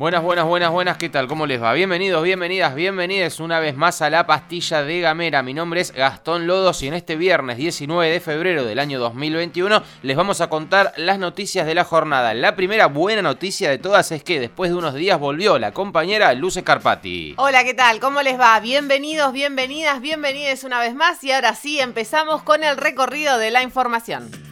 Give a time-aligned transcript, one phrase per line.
[0.00, 1.28] Buenas, buenas, buenas, buenas, ¿qué tal?
[1.28, 1.74] ¿Cómo les va?
[1.74, 5.42] Bienvenidos, bienvenidas, bienvenidas una vez más a la pastilla de Gamera.
[5.42, 9.82] Mi nombre es Gastón Lodos y en este viernes 19 de febrero del año 2021
[10.00, 12.32] les vamos a contar las noticias de la jornada.
[12.32, 16.32] La primera buena noticia de todas es que después de unos días volvió la compañera
[16.32, 17.34] Luce Carpati.
[17.36, 18.00] Hola, ¿qué tal?
[18.00, 18.58] ¿Cómo les va?
[18.58, 23.62] Bienvenidos, bienvenidas, bienvenidas una vez más y ahora sí empezamos con el recorrido de la
[23.62, 24.49] información.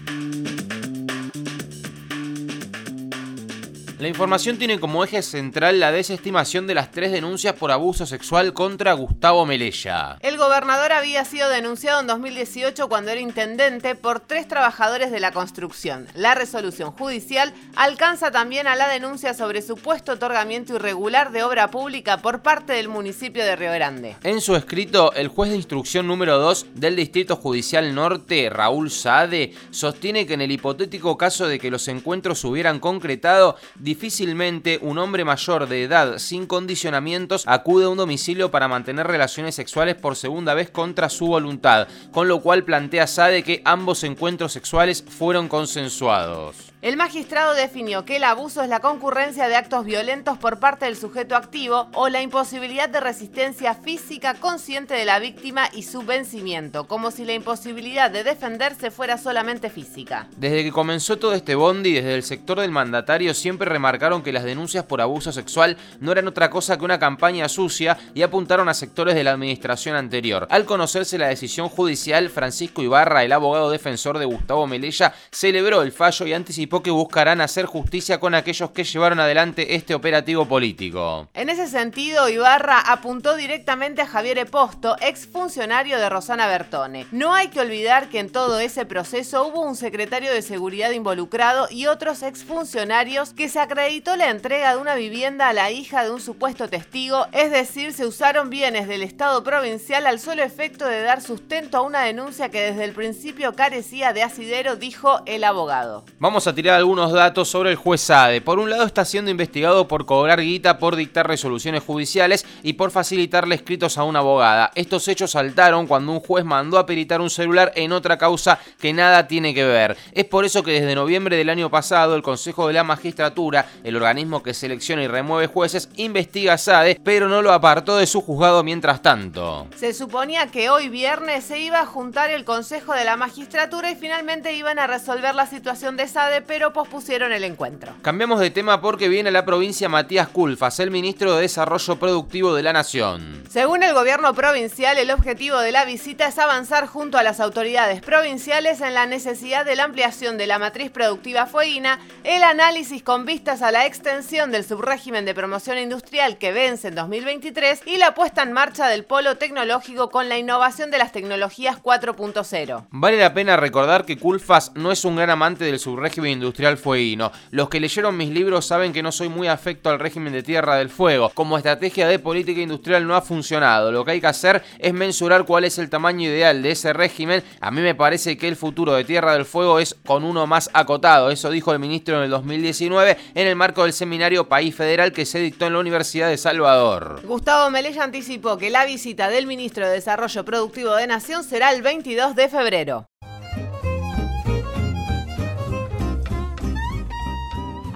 [3.99, 8.53] La información tiene como eje central la desestimación de las tres denuncias por abuso sexual
[8.53, 10.19] contra Gustavo Melella.
[10.21, 15.33] El gobernador había sido denunciado en 2018 cuando era intendente por tres trabajadores de la
[15.33, 16.07] construcción.
[16.15, 22.19] La resolución judicial alcanza también a la denuncia sobre supuesto otorgamiento irregular de obra pública
[22.19, 24.15] por parte del municipio de Río Grande.
[24.23, 29.55] En su escrito, el juez de instrucción número 2 del Distrito Judicial Norte, Raúl Saade,
[29.73, 33.57] sostiene que en el hipotético caso de que los encuentros hubieran concretado,
[33.89, 39.55] difícilmente un hombre mayor de edad sin condicionamientos acude a un domicilio para mantener relaciones
[39.55, 44.53] sexuales por segunda vez contra su voluntad, con lo cual plantea Sade que ambos encuentros
[44.53, 46.68] sexuales fueron consensuados.
[46.81, 50.97] El magistrado definió que el abuso es la concurrencia de actos violentos por parte del
[50.97, 56.87] sujeto activo o la imposibilidad de resistencia física consciente de la víctima y su vencimiento,
[56.87, 60.29] como si la imposibilidad de defenderse fuera solamente física.
[60.37, 64.45] Desde que comenzó todo este bondi, desde el sector del mandatario siempre remarcaron que las
[64.45, 68.75] denuncias por abuso sexual no eran otra cosa que una campaña sucia y apuntaron a
[68.75, 70.47] sectores de la administración anterior.
[70.49, 75.91] Al conocerse la decisión judicial, Francisco Ibarra, el abogado defensor de Gustavo Melella, celebró el
[75.91, 81.29] fallo y anticipó que buscarán hacer justicia con aquellos que llevaron adelante este operativo político.
[81.35, 87.07] En ese sentido, Ibarra apuntó directamente a Javier Eposto, exfuncionario de Rosana Bertone.
[87.11, 91.67] No hay que olvidar que en todo ese proceso hubo un secretario de seguridad involucrado
[91.71, 96.11] y otros exfuncionarios que se acreditó la entrega de una vivienda a la hija de
[96.11, 101.03] un supuesto testigo, es decir, se usaron bienes del Estado provincial al solo efecto de
[101.03, 106.05] dar sustento a una denuncia que desde el principio carecía de asidero, dijo el abogado.
[106.19, 108.41] Vamos a tirar algunos datos sobre el juez Sade.
[108.41, 112.91] Por un lado está siendo investigado por cobrar guita por dictar resoluciones judiciales y por
[112.91, 114.73] facilitarle escritos a una abogada.
[114.75, 118.93] Estos hechos saltaron cuando un juez mandó a peritar un celular en otra causa que
[118.93, 119.97] nada tiene que ver.
[120.11, 123.95] Es por eso que desde noviembre del año pasado el Consejo de la Magistratura, el
[123.95, 128.21] organismo que selecciona y remueve jueces, investiga a Sade, pero no lo apartó de su
[128.21, 129.69] juzgado mientras tanto.
[129.77, 133.95] Se suponía que hoy viernes se iba a juntar el Consejo de la Magistratura y
[133.95, 137.93] finalmente iban a resolver la situación de Sade, pero pospusieron el encuentro.
[138.03, 142.55] Cambiamos de tema porque viene a la provincia Matías Culfas, el ministro de Desarrollo Productivo
[142.55, 143.45] de la Nación.
[143.49, 148.01] Según el gobierno provincial, el objetivo de la visita es avanzar junto a las autoridades
[148.01, 153.27] provinciales en la necesidad de la ampliación de la matriz productiva fueguina, el análisis con
[153.27, 158.15] vistas a la extensión del subrégimen de promoción industrial que vence en 2023 y la
[158.15, 162.87] puesta en marcha del polo tecnológico con la innovación de las tecnologías 4.0.
[162.91, 167.31] Vale la pena recordar que Culfas no es un gran amante del subrégimen industrial fueguino.
[167.51, 170.77] Los que leyeron mis libros saben que no soy muy afecto al régimen de Tierra
[170.77, 171.31] del Fuego.
[171.35, 173.93] Como estrategia de política industrial no ha funcionado.
[173.93, 177.43] Lo que hay que hacer es mensurar cuál es el tamaño ideal de ese régimen.
[177.61, 180.71] A mí me parece que el futuro de Tierra del Fuego es con uno más
[180.73, 181.31] acotado.
[181.31, 185.27] Eso dijo el ministro en el 2019 en el marco del seminario País Federal que
[185.27, 187.21] se dictó en la Universidad de Salvador.
[187.25, 191.83] Gustavo Melella anticipó que la visita del ministro de Desarrollo Productivo de Nación será el
[191.83, 193.09] 22 de febrero.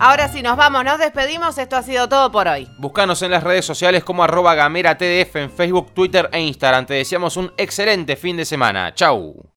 [0.04, 1.56] Ahora sí, nos vamos, nos despedimos.
[1.58, 2.66] Esto ha sido todo por hoy.
[2.76, 6.86] Búscanos en las redes sociales como arroba gamera TDF en Facebook, Twitter e Instagram.
[6.86, 8.92] Te deseamos un excelente fin de semana.
[8.94, 9.52] Chau.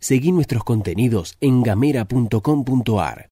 [0.00, 3.28] Seguí nuestros contenidos en gamera.com.ar.